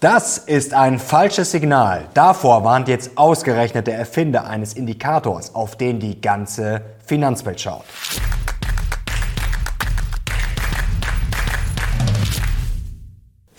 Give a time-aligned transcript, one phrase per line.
[0.00, 2.06] Das ist ein falsches Signal.
[2.14, 7.82] Davor warnt jetzt ausgerechnet der Erfinder eines Indikators, auf den die ganze Finanzwelt schaut.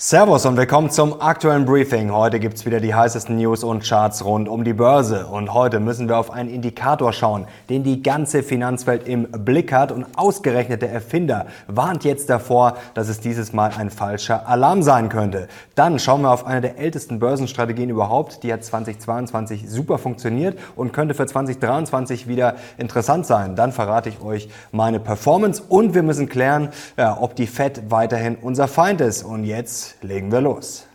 [0.09, 2.11] Servus und willkommen zum aktuellen Briefing.
[2.11, 5.27] Heute gibt's wieder die heißesten News und Charts rund um die Börse.
[5.27, 9.91] Und heute müssen wir auf einen Indikator schauen, den die ganze Finanzwelt im Blick hat.
[9.91, 15.09] Und ausgerechnet der Erfinder warnt jetzt davor, dass es dieses Mal ein falscher Alarm sein
[15.09, 15.47] könnte.
[15.75, 18.41] Dann schauen wir auf eine der ältesten Börsenstrategien überhaupt.
[18.41, 23.55] Die hat 2022 super funktioniert und könnte für 2023 wieder interessant sein.
[23.55, 28.37] Dann verrate ich euch meine Performance und wir müssen klären, ja, ob die Fed weiterhin
[28.41, 29.21] unser Feind ist.
[29.21, 30.89] Und jetzt legen wir los.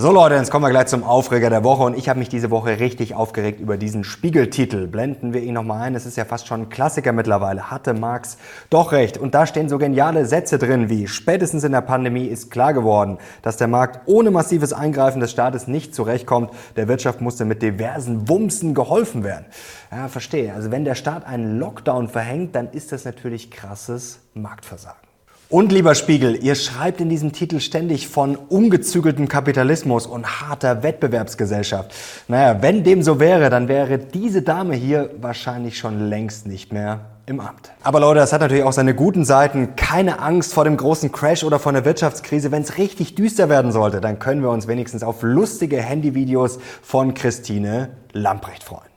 [0.00, 2.52] So Leute, jetzt kommen wir gleich zum Aufreger der Woche und ich habe mich diese
[2.52, 4.86] Woche richtig aufgeregt über diesen Spiegeltitel.
[4.86, 7.72] Blenden wir ihn nochmal ein, es ist ja fast schon ein Klassiker mittlerweile.
[7.72, 8.38] Hatte Marx
[8.70, 9.18] doch recht.
[9.18, 13.18] Und da stehen so geniale Sätze drin wie, spätestens in der Pandemie ist klar geworden,
[13.42, 16.52] dass der Markt ohne massives Eingreifen des Staates nicht zurechtkommt.
[16.76, 19.46] Der Wirtschaft musste mit diversen Wumsen geholfen werden.
[19.90, 20.54] Ja, verstehe.
[20.54, 25.07] Also wenn der Staat einen Lockdown verhängt, dann ist das natürlich krasses Marktversagen.
[25.50, 31.94] Und lieber Spiegel, ihr schreibt in diesem Titel ständig von ungezügeltem Kapitalismus und harter Wettbewerbsgesellschaft.
[32.28, 37.00] Naja, wenn dem so wäre, dann wäre diese Dame hier wahrscheinlich schon längst nicht mehr
[37.24, 37.70] im Amt.
[37.82, 39.74] Aber Leute, das hat natürlich auch seine guten Seiten.
[39.74, 42.52] Keine Angst vor dem großen Crash oder vor einer Wirtschaftskrise.
[42.52, 47.14] Wenn es richtig düster werden sollte, dann können wir uns wenigstens auf lustige Handyvideos von
[47.14, 48.87] Christine Lamprecht freuen.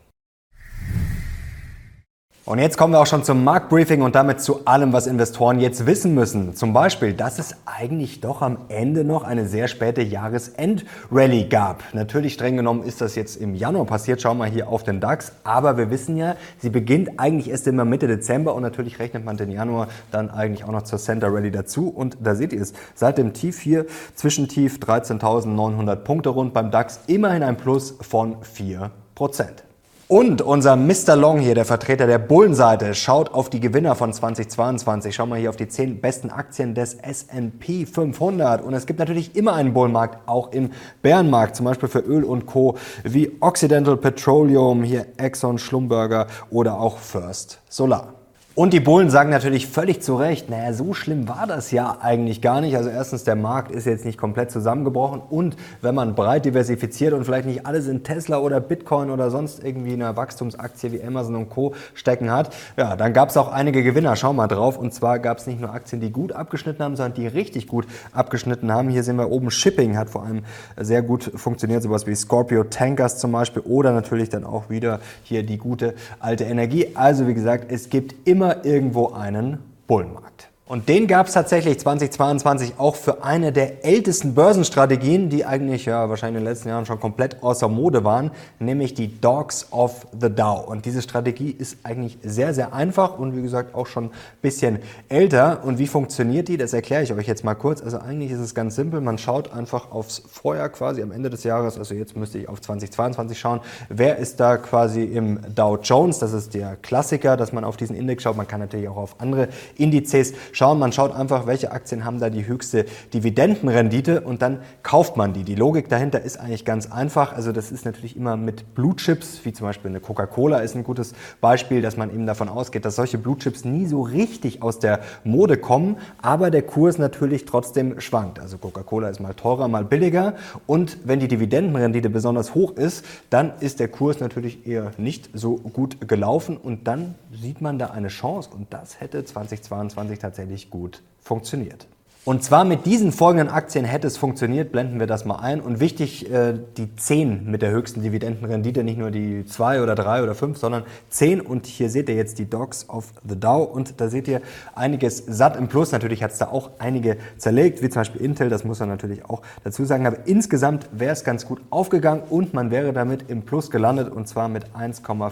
[2.52, 5.86] Und jetzt kommen wir auch schon zum Marktbriefing und damit zu allem, was Investoren jetzt
[5.86, 6.54] wissen müssen.
[6.54, 11.82] Zum Beispiel, dass es eigentlich doch am Ende noch eine sehr späte Jahresendrallye gab.
[11.94, 14.22] Natürlich streng genommen ist das jetzt im Januar passiert.
[14.22, 15.32] Schauen wir hier auf den DAX.
[15.46, 19.38] Aber wir wissen ja, sie beginnt eigentlich erst immer Mitte Dezember und natürlich rechnet man
[19.38, 21.88] den Januar dann eigentlich auch noch zur Center Rally dazu.
[21.88, 22.74] Und da seht ihr es.
[22.96, 23.86] Seit dem Tief hier,
[24.16, 29.64] Zwischentief 13.900 Punkte rund beim DAX, immerhin ein Plus von 4 Prozent.
[30.12, 31.16] Und unser Mr.
[31.16, 35.16] Long hier, der Vertreter der Bullenseite, schaut auf die Gewinner von 2022.
[35.16, 38.62] Schauen wir hier auf die zehn besten Aktien des S&P 500.
[38.62, 40.72] Und es gibt natürlich immer einen Bullenmarkt, auch im
[41.02, 42.76] Bärenmarkt, zum Beispiel für Öl und Co.
[43.06, 48.21] wie Occidental Petroleum, hier Exxon, Schlumberger oder auch First Solar.
[48.54, 52.42] Und die Bullen sagen natürlich völlig zu Recht, naja, so schlimm war das ja eigentlich
[52.42, 52.76] gar nicht.
[52.76, 57.24] Also erstens, der Markt ist jetzt nicht komplett zusammengebrochen und wenn man breit diversifiziert und
[57.24, 61.50] vielleicht nicht alles in Tesla oder Bitcoin oder sonst irgendwie eine Wachstumsaktie wie Amazon und
[61.50, 61.76] Co.
[61.94, 64.18] stecken hat, ja, dann gab es auch einige Gewinner.
[64.18, 64.78] Schau mal drauf.
[64.78, 67.88] Und zwar gab es nicht nur Aktien, die gut abgeschnitten haben, sondern die richtig gut
[68.12, 68.90] abgeschnitten haben.
[68.90, 70.44] Hier sehen wir oben Shipping hat vor allem
[70.76, 75.44] sehr gut funktioniert, sowas wie Scorpio Tankers zum Beispiel oder natürlich dann auch wieder hier
[75.44, 76.88] die gute alte Energie.
[76.96, 80.51] Also wie gesagt, es gibt immer immer irgendwo einen Bullenmarkt.
[80.72, 86.08] Und den gab es tatsächlich 2022 auch für eine der ältesten Börsenstrategien, die eigentlich ja
[86.10, 90.30] wahrscheinlich in den letzten Jahren schon komplett außer Mode waren, nämlich die Dogs of the
[90.34, 90.64] Dow.
[90.66, 94.12] Und diese Strategie ist eigentlich sehr, sehr einfach und wie gesagt auch schon ein
[94.42, 95.62] bisschen älter.
[95.66, 96.56] Und wie funktioniert die?
[96.56, 97.82] Das erkläre ich euch jetzt mal kurz.
[97.82, 99.02] Also eigentlich ist es ganz simpel.
[99.02, 101.78] Man schaut einfach aufs Vorjahr quasi am Ende des Jahres.
[101.78, 103.60] Also jetzt müsste ich auf 2022 schauen.
[103.90, 106.20] Wer ist da quasi im Dow Jones?
[106.20, 108.38] Das ist der Klassiker, dass man auf diesen Index schaut.
[108.38, 110.78] Man kann natürlich auch auf andere Indizes schauen schauen.
[110.78, 112.86] Man schaut einfach, welche Aktien haben da die höchste
[113.16, 115.44] Dividendenrendite und dann kauft man die.
[115.44, 117.34] Die Logik dahinter ist eigentlich ganz einfach.
[117.34, 120.84] Also das ist natürlich immer mit Blue Chips, wie zum Beispiel eine Coca-Cola ist ein
[120.84, 124.78] gutes Beispiel, dass man eben davon ausgeht, dass solche Blue Chips nie so richtig aus
[124.78, 128.40] der Mode kommen, aber der Kurs natürlich trotzdem schwankt.
[128.40, 130.36] Also Coca-Cola ist mal teurer, mal billiger
[130.68, 135.56] und wenn die Dividendenrendite besonders hoch ist, dann ist der Kurs natürlich eher nicht so
[135.56, 140.70] gut gelaufen und dann sieht man da eine Chance und das hätte 2022 tatsächlich ähnlich
[140.70, 141.88] gut funktioniert.
[142.24, 145.60] Und zwar mit diesen folgenden Aktien hätte es funktioniert, blenden wir das mal ein.
[145.60, 150.22] Und wichtig, äh, die 10 mit der höchsten Dividendenrendite, nicht nur die 2 oder 3
[150.22, 151.42] oder 5, sondern 10.
[151.42, 154.42] Und hier seht ihr jetzt die Dogs of the Dow und da seht ihr
[154.76, 155.94] einiges satt im Plus.
[155.94, 159.26] Natürlich hat es da auch einige zerlegt, wie zum Beispiel Intel, das muss man natürlich
[159.26, 160.06] auch dazu sagen.
[160.06, 164.28] Aber insgesamt wäre es ganz gut aufgegangen und man wäre damit im Plus gelandet und
[164.28, 165.32] zwar mit 1,5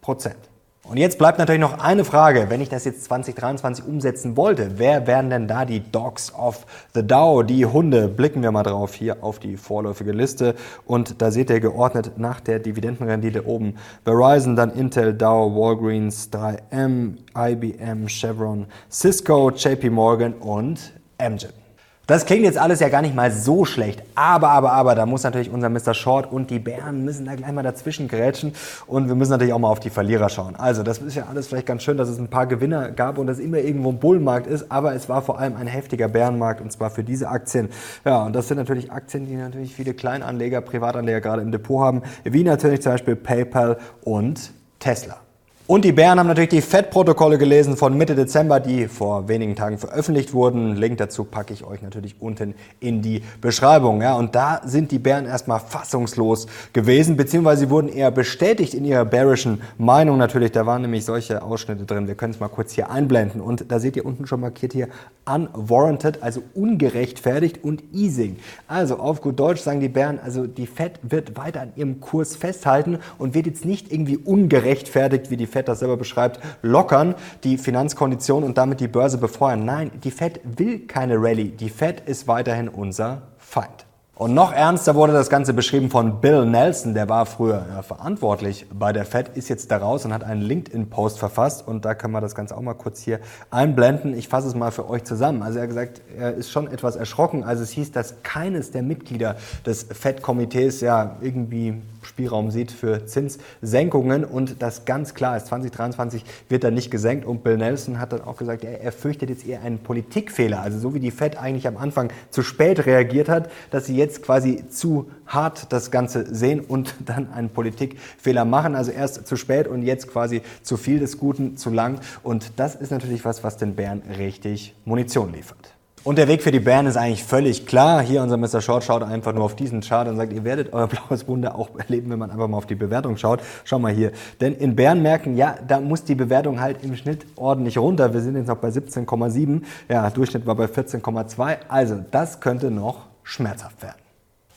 [0.00, 0.53] Prozent.
[0.86, 5.06] Und jetzt bleibt natürlich noch eine Frage, wenn ich das jetzt 2023 umsetzen wollte, wer
[5.06, 8.06] wären denn da die Dogs of the Dow, die Hunde?
[8.06, 10.54] Blicken wir mal drauf hier auf die vorläufige Liste
[10.84, 17.14] und da seht ihr geordnet nach der Dividendenrendite oben Verizon, dann Intel, Dow, Walgreens, 3M,
[17.34, 21.63] IBM, Chevron, Cisco, JP Morgan und Amgen.
[22.06, 25.22] Das klingt jetzt alles ja gar nicht mal so schlecht, aber, aber, aber, da muss
[25.22, 25.94] natürlich unser Mr.
[25.94, 28.52] Short und die Bären müssen da gleich mal dazwischen grätschen
[28.86, 30.54] und wir müssen natürlich auch mal auf die Verlierer schauen.
[30.54, 33.26] Also, das ist ja alles vielleicht ganz schön, dass es ein paar Gewinner gab und
[33.26, 36.70] dass immer irgendwo ein Bullenmarkt ist, aber es war vor allem ein heftiger Bärenmarkt und
[36.70, 37.70] zwar für diese Aktien.
[38.04, 42.02] Ja, und das sind natürlich Aktien, die natürlich viele Kleinanleger, Privatanleger gerade im Depot haben,
[42.24, 45.23] wie natürlich zum Beispiel PayPal und Tesla.
[45.66, 49.78] Und die Bären haben natürlich die FED-Protokolle gelesen von Mitte Dezember, die vor wenigen Tagen
[49.78, 50.76] veröffentlicht wurden.
[50.76, 54.02] Link dazu packe ich euch natürlich unten in die Beschreibung.
[54.02, 58.84] Ja, und da sind die Bären erstmal fassungslos gewesen, beziehungsweise sie wurden eher bestätigt in
[58.84, 60.52] ihrer bearischen Meinung natürlich.
[60.52, 62.08] Da waren nämlich solche Ausschnitte drin.
[62.08, 63.40] Wir können es mal kurz hier einblenden.
[63.40, 64.88] Und da seht ihr unten schon markiert hier
[65.24, 68.36] unwarranted, also ungerechtfertigt und easing.
[68.68, 72.36] Also auf gut Deutsch sagen die Bären, also die FED wird weiter an ihrem Kurs
[72.36, 77.14] festhalten und wird jetzt nicht irgendwie ungerechtfertigt wie die Fed das selber beschreibt, lockern
[77.44, 79.64] die Finanzkonditionen und damit die Börse befeuern.
[79.64, 81.50] Nein, die Fed will keine Rallye.
[81.52, 83.83] Die Fed ist weiterhin unser Feind.
[84.16, 88.64] Und noch ernster wurde das Ganze beschrieben von Bill Nelson, der war früher ja, verantwortlich
[88.72, 92.12] bei der Fed, ist jetzt da raus und hat einen LinkedIn-Post verfasst und da können
[92.12, 93.18] wir das Ganze auch mal kurz hier
[93.50, 94.16] einblenden.
[94.16, 95.42] Ich fasse es mal für euch zusammen.
[95.42, 97.42] Also er hat gesagt, er ist schon etwas erschrocken.
[97.42, 99.34] Also es hieß, dass keines der Mitglieder
[99.66, 106.62] des Fed-Komitees ja irgendwie Spielraum sieht für Zinssenkungen und das ganz klar ist, 2023 wird
[106.62, 109.62] da nicht gesenkt und Bill Nelson hat dann auch gesagt, er, er fürchtet jetzt eher
[109.62, 110.60] einen Politikfehler.
[110.60, 114.03] Also so wie die Fed eigentlich am Anfang zu spät reagiert hat, dass sie jetzt
[114.04, 118.74] jetzt quasi zu hart das Ganze sehen und dann einen Politikfehler machen.
[118.74, 122.00] Also erst zu spät und jetzt quasi zu viel des Guten, zu lang.
[122.22, 125.74] Und das ist natürlich was, was den Bären richtig Munition liefert.
[126.04, 128.02] Und der Weg für die Bären ist eigentlich völlig klar.
[128.02, 128.60] Hier unser Mr.
[128.60, 131.70] Short schaut einfach nur auf diesen Chart und sagt, ihr werdet euer blaues Wunder auch
[131.78, 133.40] erleben, wenn man einfach mal auf die Bewertung schaut.
[133.64, 134.12] Schau mal hier.
[134.38, 138.12] Denn in Bärenmärkten, ja, da muss die Bewertung halt im Schnitt ordentlich runter.
[138.12, 139.62] Wir sind jetzt noch bei 17,7.
[139.88, 141.56] Ja, Durchschnitt war bei 14,2.
[141.68, 144.03] Also das könnte noch schmerzhaft werden.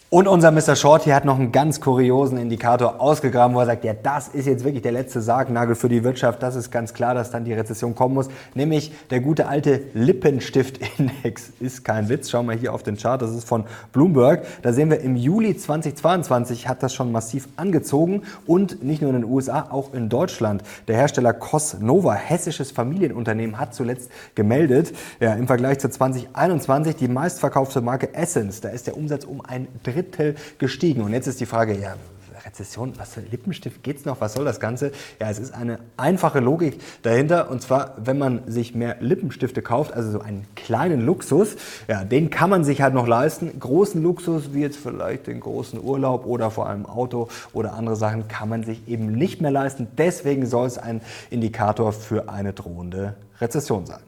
[0.10, 0.78] Und unser Mr.
[0.78, 4.46] Short hier hat noch einen ganz kuriosen Indikator ausgegraben, wo er sagt, ja, das ist
[4.46, 6.42] jetzt wirklich der letzte Sargnagel für die Wirtschaft.
[6.42, 8.30] Das ist ganz klar, dass dann die Rezession kommen muss.
[8.56, 11.50] Nämlich der gute alte Lippenstift-Index.
[11.60, 12.30] Ist kein Witz.
[12.30, 13.22] Schauen wir hier auf den Chart.
[13.22, 14.46] Das ist von Bloomberg.
[14.62, 18.22] Da sehen wir, im Juli 2022 hat das schon massiv angezogen.
[18.46, 20.64] Und nicht nur in den USA, auch in Deutschland.
[20.88, 27.82] Der Hersteller Cosnova, hessisches Familienunternehmen, hat zuletzt gemeldet, ja, im Vergleich zu 2021 die meistverkaufte
[27.82, 28.62] Marke Essence.
[28.62, 31.02] Da ist der Umsatz um ein Drittel Drittel gestiegen.
[31.02, 31.96] Und jetzt ist die Frage, ja,
[32.46, 34.22] Rezession, was für Lippenstift geht's noch?
[34.22, 34.92] Was soll das Ganze?
[35.20, 37.50] Ja, es ist eine einfache Logik dahinter.
[37.50, 41.58] Und zwar, wenn man sich mehr Lippenstifte kauft, also so einen kleinen Luxus,
[41.88, 43.60] ja, den kann man sich halt noch leisten.
[43.60, 48.28] Großen Luxus, wie jetzt vielleicht den großen Urlaub oder vor allem Auto oder andere Sachen,
[48.28, 49.88] kann man sich eben nicht mehr leisten.
[49.98, 54.00] Deswegen soll es ein Indikator für eine drohende Rezession sein.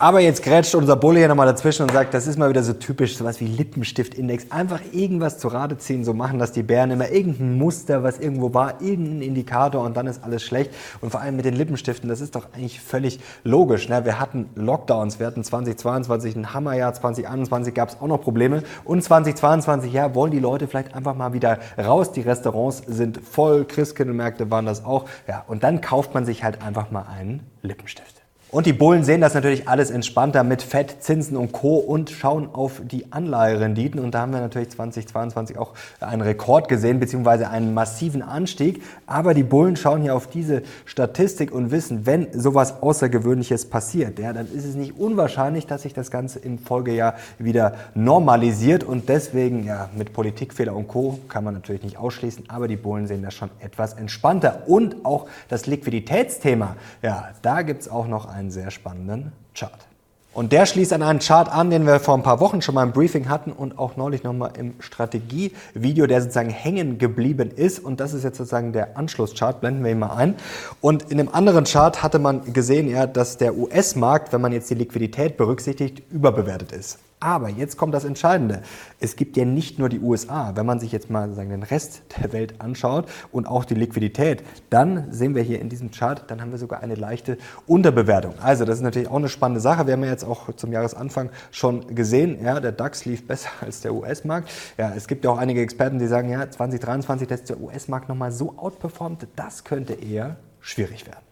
[0.00, 2.72] Aber jetzt grätscht unser Bulle hier nochmal dazwischen und sagt, das ist mal wieder so
[2.72, 4.52] typisch, sowas wie Lippenstift-Index.
[4.52, 7.10] Einfach irgendwas zu Rade ziehen, so machen das die Bären immer.
[7.10, 10.70] Irgendein Muster, was irgendwo war, irgendein Indikator und dann ist alles schlecht.
[11.00, 13.88] Und vor allem mit den Lippenstiften, das ist doch eigentlich völlig logisch.
[13.88, 14.04] Ne?
[14.04, 18.62] Wir hatten Lockdowns, wir hatten 2022 ein Hammerjahr, 2021 gab es auch noch Probleme.
[18.84, 22.12] Und 2022, ja, wollen die Leute vielleicht einfach mal wieder raus.
[22.12, 25.06] Die Restaurants sind voll, Christkindlmärkte waren das auch.
[25.26, 28.17] Ja, und dann kauft man sich halt einfach mal einen Lippenstift.
[28.50, 31.76] Und die Bullen sehen das natürlich alles entspannter mit Fett, Zinsen und Co.
[31.76, 34.00] und schauen auf die Anleiherenditen.
[34.00, 38.82] Und da haben wir natürlich 2022 auch einen Rekord gesehen, beziehungsweise einen massiven Anstieg.
[39.06, 44.32] Aber die Bullen schauen hier auf diese Statistik und wissen, wenn sowas Außergewöhnliches passiert, ja,
[44.32, 48.82] dann ist es nicht unwahrscheinlich, dass sich das Ganze im Folgejahr wieder normalisiert.
[48.82, 51.18] Und deswegen, ja, mit Politikfehler und Co.
[51.28, 52.44] kann man natürlich nicht ausschließen.
[52.48, 54.62] Aber die Bullen sehen das schon etwas entspannter.
[54.66, 59.86] Und auch das Liquiditätsthema, ja, da gibt's auch noch ein einen sehr spannenden Chart.
[60.32, 62.84] Und der schließt an einen Chart an, den wir vor ein paar Wochen schon mal
[62.84, 67.80] im Briefing hatten und auch neulich nochmal im Strategievideo, der sozusagen hängen geblieben ist.
[67.80, 70.36] Und das ist jetzt sozusagen der Anschlusschart, blenden wir ihn mal ein.
[70.80, 74.70] Und in dem anderen Chart hatte man gesehen, ja, dass der US-Markt, wenn man jetzt
[74.70, 76.98] die Liquidität berücksichtigt, überbewertet ist.
[77.20, 78.62] Aber jetzt kommt das Entscheidende.
[79.00, 80.52] Es gibt ja nicht nur die USA.
[80.54, 84.44] Wenn man sich jetzt mal sagen, den Rest der Welt anschaut und auch die Liquidität,
[84.70, 88.34] dann sehen wir hier in diesem Chart, dann haben wir sogar eine leichte Unterbewertung.
[88.40, 89.86] Also das ist natürlich auch eine spannende Sache.
[89.86, 93.80] Wir haben ja jetzt auch zum Jahresanfang schon gesehen, ja, der DAX lief besser als
[93.80, 94.50] der US-Markt.
[94.76, 98.30] Ja, es gibt ja auch einige Experten, die sagen, ja, 2023, dass der US-Markt nochmal
[98.30, 101.28] so outperformt, das könnte eher schwierig werden.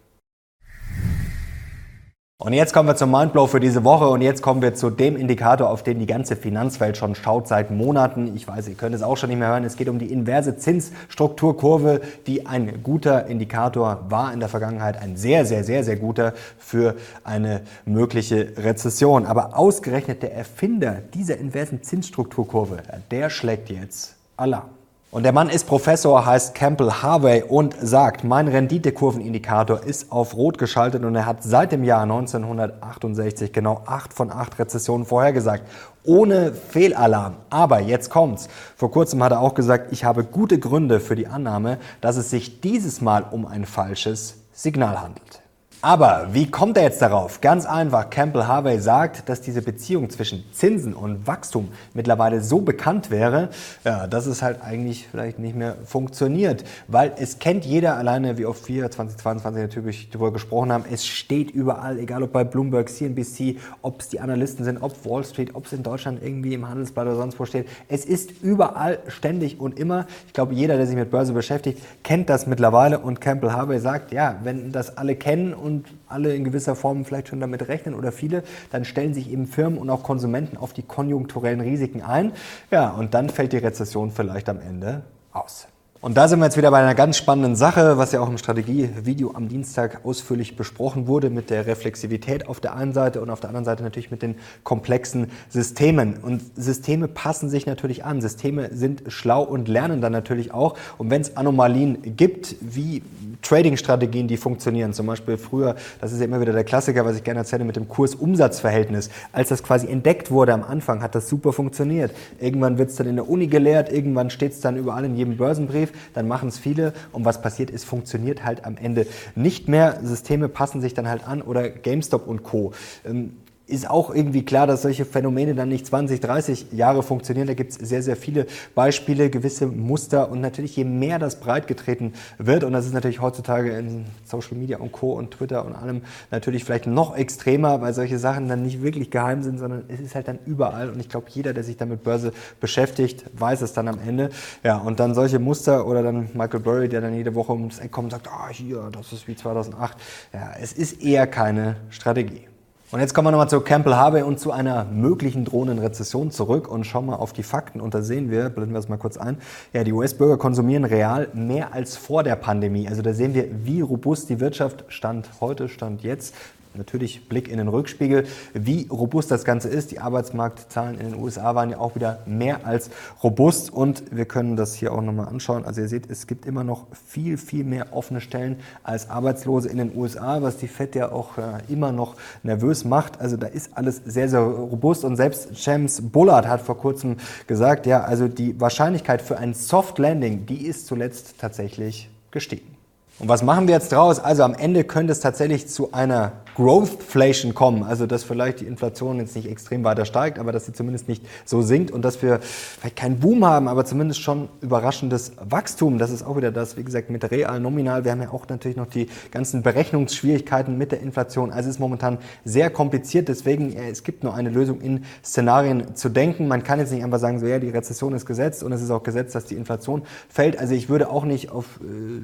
[2.38, 5.16] Und jetzt kommen wir zum Mindblow für diese Woche und jetzt kommen wir zu dem
[5.16, 8.36] Indikator, auf den die ganze Finanzwelt schon schaut seit Monaten.
[8.36, 9.64] Ich weiß, ihr könnt es auch schon nicht mehr hören.
[9.64, 15.16] Es geht um die inverse Zinsstrukturkurve, die ein guter Indikator war in der Vergangenheit, ein
[15.16, 19.24] sehr, sehr, sehr, sehr guter für eine mögliche Rezession.
[19.24, 24.75] Aber ausgerechnet der Erfinder dieser inversen Zinsstrukturkurve, der schlägt jetzt Alarm.
[25.12, 30.58] Und der Mann ist Professor, heißt Campbell Harvey und sagt, mein Renditekurvenindikator ist auf Rot
[30.58, 35.62] geschaltet und er hat seit dem Jahr 1968 genau acht von acht Rezessionen vorhergesagt.
[36.02, 37.36] Ohne Fehlalarm.
[37.50, 38.48] Aber jetzt kommt's.
[38.76, 42.30] Vor kurzem hat er auch gesagt, ich habe gute Gründe für die Annahme, dass es
[42.30, 45.45] sich dieses Mal um ein falsches Signal handelt.
[45.82, 47.40] Aber wie kommt er jetzt darauf?
[47.42, 53.10] Ganz einfach, Campbell Harvey sagt, dass diese Beziehung zwischen Zinsen und Wachstum mittlerweile so bekannt
[53.10, 53.50] wäre,
[53.84, 56.64] ja, dass es halt eigentlich vielleicht nicht mehr funktioniert.
[56.88, 61.50] Weil es kennt jeder alleine, wie oft wir 2022 natürlich darüber gesprochen haben, es steht
[61.50, 65.66] überall, egal ob bei Bloomberg, CNBC, ob es die Analysten sind, ob Wall Street, ob
[65.66, 67.68] es in Deutschland irgendwie im Handelsblatt oder sonst wo steht.
[67.88, 70.06] Es ist überall ständig und immer.
[70.26, 74.12] Ich glaube, jeder, der sich mit Börse beschäftigt, kennt das mittlerweile und Campbell Harvey sagt,
[74.12, 77.94] ja, wenn das alle kennen und und alle in gewisser Form vielleicht schon damit rechnen
[77.94, 82.32] oder viele, dann stellen sich eben Firmen und auch Konsumenten auf die konjunkturellen Risiken ein.
[82.70, 85.68] Ja, und dann fällt die Rezession vielleicht am Ende aus.
[86.06, 88.38] Und da sind wir jetzt wieder bei einer ganz spannenden Sache, was ja auch im
[88.38, 93.40] Strategievideo am Dienstag ausführlich besprochen wurde, mit der Reflexivität auf der einen Seite und auf
[93.40, 96.18] der anderen Seite natürlich mit den komplexen Systemen.
[96.22, 98.20] Und Systeme passen sich natürlich an.
[98.20, 100.76] Systeme sind schlau und lernen dann natürlich auch.
[100.96, 103.02] Und wenn es Anomalien gibt, wie
[103.42, 107.24] Trading-Strategien, die funktionieren, zum Beispiel früher, das ist ja immer wieder der Klassiker, was ich
[107.24, 109.10] gerne erzähle, mit dem Kurs-Umsatz-Verhältnis.
[109.32, 112.12] Als das quasi entdeckt wurde am Anfang, hat das super funktioniert.
[112.38, 115.36] Irgendwann wird es dann in der Uni gelehrt, irgendwann steht es dann überall in jedem
[115.36, 120.00] Börsenbrief dann machen es viele und was passiert ist, funktioniert halt am Ende nicht mehr.
[120.02, 122.72] Systeme passen sich dann halt an oder GameStop und Co.
[123.04, 123.36] Ähm,
[123.68, 127.48] ist auch irgendwie klar, dass solche Phänomene dann nicht 20, 30 Jahre funktionieren.
[127.48, 128.46] Da gibt es sehr, sehr viele
[128.76, 133.20] Beispiele, gewisse Muster und natürlich je mehr das breit getreten wird und das ist natürlich
[133.20, 135.14] heutzutage in Social Media und Co.
[135.14, 139.42] und Twitter und allem natürlich vielleicht noch extremer, weil solche Sachen dann nicht wirklich geheim
[139.42, 142.32] sind, sondern es ist halt dann überall und ich glaube, jeder, der sich damit Börse
[142.60, 144.30] beschäftigt, weiß es dann am Ende.
[144.62, 147.90] Ja, und dann solche Muster oder dann Michael Burry, der dann jede Woche ums Eck
[147.90, 149.96] kommt und sagt, ah, hier, das ist wie 2008.
[150.32, 152.46] Ja, es ist eher keine Strategie.
[152.92, 156.68] Und jetzt kommen wir nochmal zu Campbell Harvey und zu einer möglichen drohenden Rezession zurück
[156.68, 157.80] und schauen mal auf die Fakten.
[157.80, 159.38] Und da sehen wir, blenden wir es mal kurz ein,
[159.72, 162.86] ja, die US-Bürger konsumieren real mehr als vor der Pandemie.
[162.86, 166.32] Also da sehen wir, wie robust die Wirtschaft stand heute, stand jetzt
[166.76, 169.90] natürlich Blick in den Rückspiegel, wie robust das Ganze ist.
[169.90, 172.90] Die Arbeitsmarktzahlen in den USA waren ja auch wieder mehr als
[173.22, 175.64] robust und wir können das hier auch nochmal anschauen.
[175.64, 179.78] Also ihr seht, es gibt immer noch viel, viel mehr offene Stellen als Arbeitslose in
[179.78, 183.20] den USA, was die FED ja auch äh, immer noch nervös macht.
[183.20, 187.16] Also da ist alles sehr, sehr robust und selbst James Bullard hat vor kurzem
[187.46, 192.76] gesagt, ja, also die Wahrscheinlichkeit für ein Soft Landing, die ist zuletzt tatsächlich gestiegen.
[193.18, 194.18] Und was machen wir jetzt draus?
[194.20, 199.18] Also am Ende könnte es tatsächlich zu einer Growthflation kommen, also dass vielleicht die Inflation
[199.18, 202.40] jetzt nicht extrem weiter steigt, aber dass sie zumindest nicht so sinkt und dass wir
[202.40, 205.98] vielleicht keinen Boom haben, aber zumindest schon überraschendes Wachstum.
[205.98, 208.04] Das ist auch wieder das, wie gesagt, mit real, nominal.
[208.04, 211.50] Wir haben ja auch natürlich noch die ganzen Berechnungsschwierigkeiten mit der Inflation.
[211.50, 216.08] Also es ist momentan sehr kompliziert, deswegen es gibt nur eine Lösung in Szenarien zu
[216.08, 216.48] denken.
[216.48, 218.90] Man kann jetzt nicht einfach sagen, so ja, die Rezession ist gesetzt und es ist
[218.90, 220.58] auch gesetzt, dass die Inflation fällt.
[220.58, 222.20] Also ich würde auch nicht auf äh,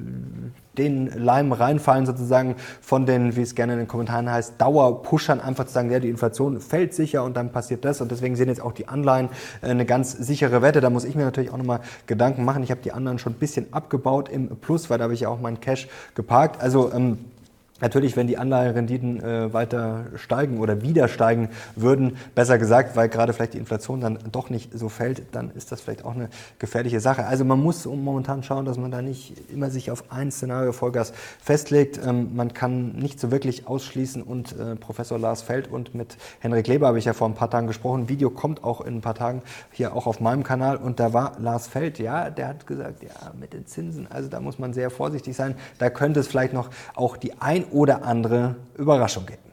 [0.77, 5.65] den Leim reinfallen, sozusagen von den, wie es gerne in den Kommentaren heißt, Dauerpushern, einfach
[5.65, 8.01] zu sagen, ja, die Inflation fällt sicher und dann passiert das.
[8.01, 9.29] Und deswegen sind jetzt auch die Anleihen
[9.61, 10.81] äh, eine ganz sichere Wette.
[10.81, 12.63] Da muss ich mir natürlich auch nochmal Gedanken machen.
[12.63, 15.29] Ich habe die anderen schon ein bisschen abgebaut im Plus, weil da habe ich ja
[15.29, 16.61] auch meinen Cash geparkt.
[16.61, 17.19] Also ähm,
[17.83, 23.33] Natürlich, wenn die Anleiherenditen äh, weiter steigen oder wieder steigen würden, besser gesagt, weil gerade
[23.33, 27.01] vielleicht die Inflation dann doch nicht so fällt, dann ist das vielleicht auch eine gefährliche
[27.01, 27.25] Sache.
[27.25, 31.11] Also man muss momentan schauen, dass man da nicht immer sich auf ein Szenario Vollgas
[31.43, 31.99] festlegt.
[32.07, 36.67] Ähm, man kann nicht so wirklich ausschließen und äh, Professor Lars Feld und mit Henrik
[36.67, 38.07] Leber habe ich ja vor ein paar Tagen gesprochen.
[38.07, 39.41] Video kommt auch in ein paar Tagen
[39.73, 43.33] hier auch auf meinem Kanal und da war Lars Feld, ja, der hat gesagt, ja,
[43.37, 45.55] mit den Zinsen, also da muss man sehr vorsichtig sein.
[45.79, 49.43] Da könnte es vielleicht noch auch die ein oder andere Überraschung geben.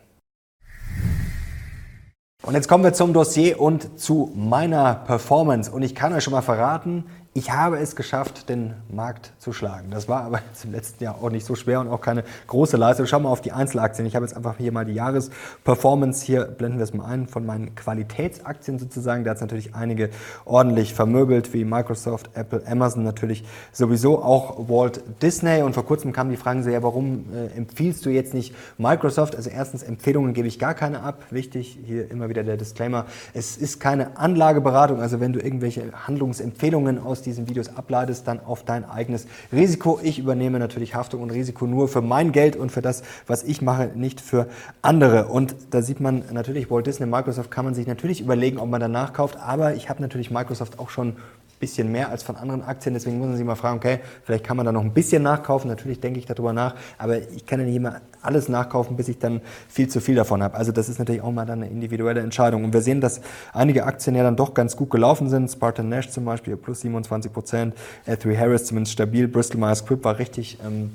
[2.42, 5.70] Und jetzt kommen wir zum Dossier und zu meiner Performance.
[5.70, 9.92] Und ich kann euch schon mal verraten, Ich habe es geschafft, den Markt zu schlagen.
[9.92, 13.06] Das war aber im letzten Jahr auch nicht so schwer und auch keine große Leistung.
[13.06, 14.04] Schauen wir auf die Einzelaktien.
[14.04, 16.26] Ich habe jetzt einfach hier mal die Jahresperformance.
[16.26, 19.22] Hier blenden wir es mal ein von meinen Qualitätsaktien sozusagen.
[19.22, 20.10] Da hat es natürlich einige
[20.44, 25.62] ordentlich vermöbelt, wie Microsoft, Apple, Amazon natürlich sowieso, auch Walt Disney.
[25.62, 29.36] Und vor kurzem kam die Frage so, ja, warum äh, empfiehlst du jetzt nicht Microsoft?
[29.36, 31.22] Also erstens, Empfehlungen gebe ich gar keine ab.
[31.30, 33.06] Wichtig, hier immer wieder der Disclaimer.
[33.34, 35.00] Es ist keine Anlageberatung.
[35.00, 40.00] Also wenn du irgendwelche Handlungsempfehlungen aus aus diesen Videos ableitest, dann auf dein eigenes Risiko.
[40.02, 43.60] Ich übernehme natürlich Haftung und Risiko nur für mein Geld und für das, was ich
[43.60, 44.48] mache, nicht für
[44.80, 45.26] andere.
[45.26, 48.80] Und da sieht man natürlich, Walt Disney, Microsoft kann man sich natürlich überlegen, ob man
[48.80, 51.16] danach kauft, aber ich habe natürlich Microsoft auch schon
[51.60, 52.94] bisschen mehr als von anderen Aktien.
[52.94, 55.68] Deswegen muss man sich mal fragen, okay, vielleicht kann man da noch ein bisschen nachkaufen.
[55.68, 59.18] Natürlich denke ich darüber nach, aber ich kann ja nicht immer alles nachkaufen, bis ich
[59.18, 60.56] dann viel zu viel davon habe.
[60.56, 62.64] Also das ist natürlich auch mal dann eine individuelle Entscheidung.
[62.64, 63.20] Und wir sehen, dass
[63.52, 65.50] einige Aktien ja dann doch ganz gut gelaufen sind.
[65.50, 67.74] Spartan Nash zum Beispiel plus 27 Prozent,
[68.06, 70.90] L3 Harris zumindest stabil, Bristol Myers Squibb war richtig ähm,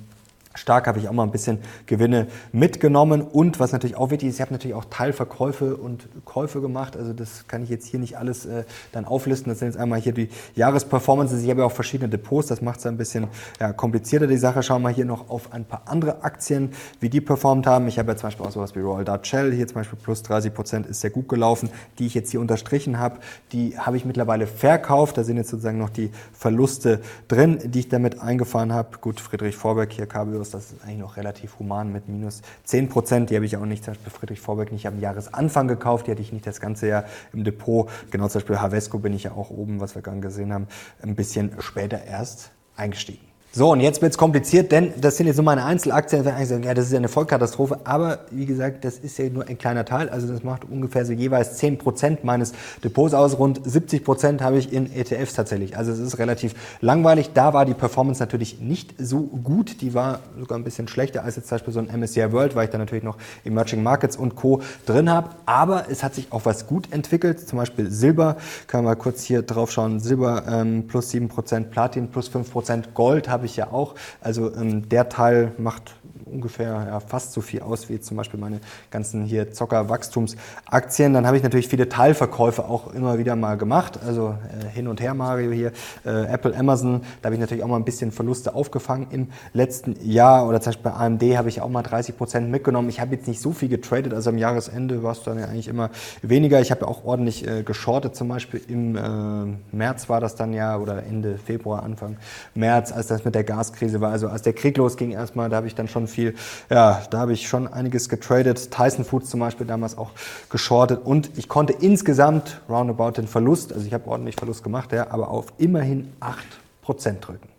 [0.55, 4.35] Stark habe ich auch mal ein bisschen Gewinne mitgenommen und was natürlich auch wichtig ist,
[4.35, 6.95] ich habe natürlich auch Teilverkäufe und Käufe gemacht.
[6.95, 9.51] Also das kann ich jetzt hier nicht alles äh, dann auflisten.
[9.51, 11.43] Das sind jetzt einmal hier die Jahresperformances.
[11.43, 13.27] Ich habe ja auch verschiedene Depots, das macht es ein bisschen
[13.59, 14.63] ja, komplizierter die Sache.
[14.63, 17.87] Schauen wir hier noch auf ein paar andere Aktien, wie die performt haben.
[17.87, 20.23] Ich habe ja zum Beispiel auch sowas wie Royal Dutch Shell, hier zum Beispiel plus
[20.23, 21.69] 30 Prozent ist sehr gut gelaufen,
[21.99, 23.19] die ich jetzt hier unterstrichen habe.
[23.51, 25.17] Die habe ich mittlerweile verkauft.
[25.17, 28.97] Da sind jetzt sozusagen noch die Verluste drin, die ich damit eingefahren habe.
[28.99, 32.89] Gut, Friedrich Vorberg hier, KBO Plus, das ist eigentlich noch relativ human mit minus 10
[32.89, 33.29] Prozent.
[33.29, 36.21] Die habe ich auch nicht, zum Beispiel Friedrich Vorberg nicht am Jahresanfang gekauft, die hatte
[36.21, 37.89] ich nicht das ganze Jahr im Depot.
[38.11, 40.67] Genau zum Beispiel Havesco bin ich ja auch oben, was wir gerade gesehen haben,
[41.01, 43.25] ein bisschen später erst eingestiegen.
[43.57, 46.25] So, und jetzt wird es kompliziert, denn das sind jetzt nur meine Einzelaktien.
[46.25, 49.85] Ja, das ist ja eine Vollkatastrophe, aber wie gesagt, das ist ja nur ein kleiner
[49.85, 50.09] Teil.
[50.09, 52.51] Also das macht ungefähr so jeweils 10% meines
[52.83, 53.39] Depots aus.
[53.39, 55.77] Rund 70% habe ich in ETFs tatsächlich.
[55.77, 57.29] Also es ist relativ langweilig.
[57.33, 59.79] Da war die Performance natürlich nicht so gut.
[59.79, 62.65] Die war sogar ein bisschen schlechter als jetzt zum Beispiel so ein MSCI World, weil
[62.65, 64.63] ich da natürlich noch Emerging Markets und Co.
[64.85, 65.29] drin habe.
[65.45, 67.47] Aber es hat sich auch was gut entwickelt.
[67.47, 68.35] Zum Beispiel Silber,
[68.73, 70.01] man mal kurz hier drauf schauen.
[70.01, 73.95] Silber ähm, plus 7%, Platin plus 5%, Gold habe ich ja auch.
[74.21, 75.95] Also ähm, der Teil macht
[76.35, 78.59] ungefähr ja, fast so viel aus wie zum Beispiel meine
[78.91, 81.13] ganzen hier Zocker-Wachstumsaktien.
[81.13, 83.99] Dann habe ich natürlich viele Teilverkäufe auch immer wieder mal gemacht.
[84.05, 85.71] Also äh, hin und her Mario hier,
[86.05, 87.01] äh, Apple, Amazon.
[87.21, 90.47] Da habe ich natürlich auch mal ein bisschen Verluste aufgefangen im letzten Jahr.
[90.47, 92.89] Oder zum Beispiel bei AMD habe ich auch mal 30 Prozent mitgenommen.
[92.89, 94.13] Ich habe jetzt nicht so viel getradet.
[94.13, 95.89] Also am Jahresende war es dann ja eigentlich immer
[96.21, 96.61] weniger.
[96.61, 98.15] Ich habe ja auch ordentlich äh, geschortet.
[98.15, 102.17] Zum Beispiel im äh, März war das dann ja oder Ende Februar, Anfang
[102.53, 104.11] März, als das mit der Gaskrise war.
[104.11, 106.24] Also als der Krieg losging erstmal, da habe ich dann schon viel,
[106.69, 108.71] ja, da habe ich schon einiges getradet.
[108.71, 110.11] Tyson Foods zum Beispiel damals auch
[110.49, 115.11] geschortet und ich konnte insgesamt roundabout den Verlust, also ich habe ordentlich Verlust gemacht, ja,
[115.11, 117.54] aber auf immerhin 8% drücken.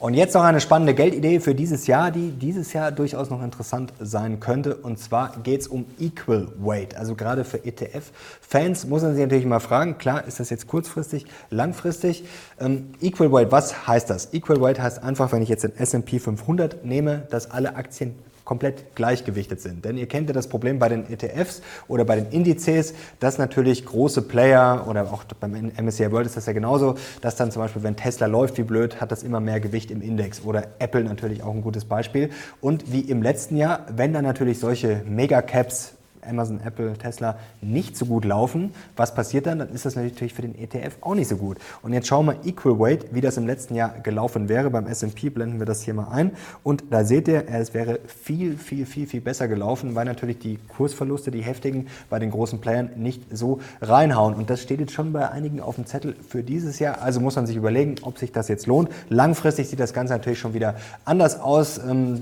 [0.00, 3.92] Und jetzt noch eine spannende Geldidee für dieses Jahr, die dieses Jahr durchaus noch interessant
[3.98, 4.76] sein könnte.
[4.76, 6.96] Und zwar geht es um Equal Weight.
[6.96, 11.26] Also gerade für ETF-Fans muss man sich natürlich mal fragen, klar, ist das jetzt kurzfristig,
[11.50, 12.22] langfristig?
[12.60, 14.32] Ähm, Equal Weight, was heißt das?
[14.32, 18.14] Equal Weight heißt einfach, wenn ich jetzt den S&P 500 nehme, dass alle Aktien
[18.48, 19.84] komplett gleichgewichtet sind.
[19.84, 23.84] Denn ihr kennt ja das Problem bei den ETFs oder bei den Indizes, dass natürlich
[23.84, 27.82] große Player oder auch beim MSCI World ist das ja genauso, dass dann zum Beispiel,
[27.82, 31.42] wenn Tesla läuft wie blöd, hat das immer mehr Gewicht im Index oder Apple natürlich
[31.42, 32.30] auch ein gutes Beispiel.
[32.62, 35.97] Und wie im letzten Jahr, wenn dann natürlich solche Megacaps
[36.28, 39.58] Amazon, Apple, Tesla nicht so gut laufen, was passiert dann?
[39.58, 41.58] Dann ist das natürlich für den ETF auch nicht so gut.
[41.82, 44.70] Und jetzt schauen wir Equal Weight, wie das im letzten Jahr gelaufen wäre.
[44.70, 46.32] Beim S&P blenden wir das hier mal ein.
[46.62, 50.58] Und da seht ihr, es wäre viel, viel, viel, viel besser gelaufen, weil natürlich die
[50.76, 54.34] Kursverluste, die heftigen, bei den großen Playern nicht so reinhauen.
[54.34, 57.02] Und das steht jetzt schon bei einigen auf dem Zettel für dieses Jahr.
[57.02, 58.90] Also muss man sich überlegen, ob sich das jetzt lohnt.
[59.08, 61.78] Langfristig sieht das Ganze natürlich schon wieder anders aus.
[61.78, 62.20] Ähm,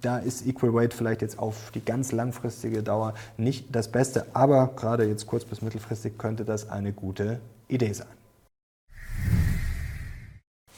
[0.00, 4.68] da ist Equal Weight vielleicht jetzt auf die ganz langfristige Dauer nicht das Beste, aber
[4.76, 8.17] gerade jetzt kurz- bis mittelfristig könnte das eine gute Idee sein.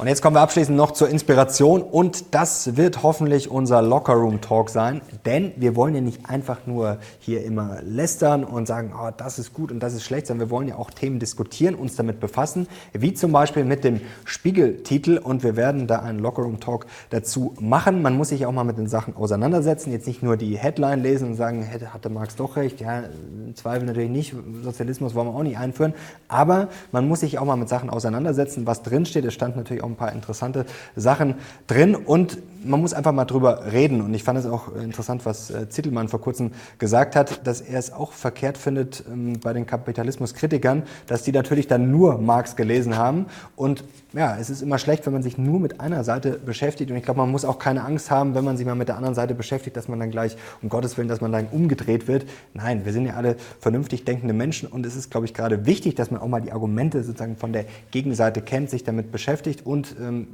[0.00, 1.82] Und jetzt kommen wir abschließend noch zur Inspiration.
[1.82, 6.96] Und das wird hoffentlich unser Lockerroom Talk sein, denn wir wollen ja nicht einfach nur
[7.18, 10.50] hier immer lästern und sagen, oh, das ist gut und das ist schlecht, sondern wir
[10.50, 15.18] wollen ja auch Themen diskutieren, uns damit befassen, wie zum Beispiel mit dem Spiegeltitel.
[15.18, 18.00] Und wir werden da einen Lockerroom Talk dazu machen.
[18.00, 21.28] Man muss sich auch mal mit den Sachen auseinandersetzen, jetzt nicht nur die Headline lesen
[21.28, 25.42] und sagen, hatte Marx doch recht, ja, im Zweifel natürlich nicht, Sozialismus wollen wir auch
[25.42, 25.92] nicht einführen,
[26.26, 29.26] aber man muss sich auch mal mit Sachen auseinandersetzen, was drinsteht.
[29.26, 31.35] Es stand natürlich auch ein paar interessante Sachen
[31.66, 34.00] drin und man muss einfach mal drüber reden.
[34.03, 37.79] Und ich fand es auch interessant, was äh, Zittelmann vor kurzem gesagt hat, dass er
[37.79, 42.96] es auch verkehrt findet ähm, bei den Kapitalismuskritikern, dass die natürlich dann nur Marx gelesen
[42.96, 43.26] haben.
[43.57, 46.90] Und ja, es ist immer schlecht, wenn man sich nur mit einer Seite beschäftigt.
[46.90, 48.96] Und ich glaube, man muss auch keine Angst haben, wenn man sich mal mit der
[48.96, 52.27] anderen Seite beschäftigt, dass man dann gleich, um Gottes Willen, dass man dann umgedreht wird.
[52.53, 54.68] Nein, wir sind ja alle vernünftig denkende Menschen.
[54.68, 57.53] Und es ist, glaube ich, gerade wichtig, dass man auch mal die Argumente sozusagen von
[57.53, 59.64] der Gegenseite kennt, sich damit beschäftigt.
[59.64, 60.27] Und ähm,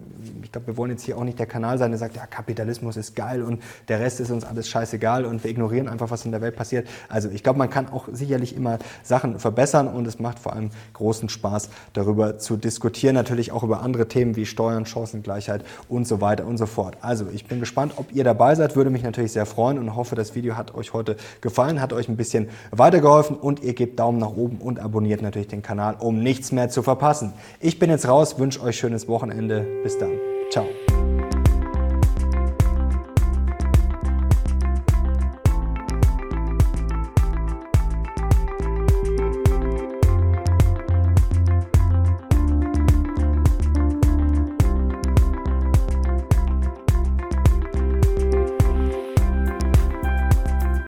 [0.43, 2.97] ich glaube, wir wollen jetzt hier auch nicht der Kanal sein, der sagt, ja, Kapitalismus
[2.97, 6.31] ist geil und der Rest ist uns alles scheißegal und wir ignorieren einfach, was in
[6.31, 6.89] der Welt passiert.
[7.09, 10.71] Also ich glaube, man kann auch sicherlich immer Sachen verbessern und es macht vor allem
[10.95, 13.15] großen Spaß, darüber zu diskutieren.
[13.15, 16.97] Natürlich auch über andere Themen wie Steuern, Chancengleichheit und so weiter und so fort.
[17.01, 18.77] Also ich bin gespannt, ob ihr dabei seid.
[18.77, 22.09] Würde mich natürlich sehr freuen und hoffe, das Video hat euch heute gefallen, hat euch
[22.09, 26.23] ein bisschen weitergeholfen und ihr gebt Daumen nach oben und abonniert natürlich den Kanal, um
[26.23, 27.33] nichts mehr zu verpassen.
[27.61, 29.67] Ich bin jetzt raus, wünsche euch schönes Wochenende.
[29.83, 30.13] Bis dann.
[30.51, 30.67] Ciao.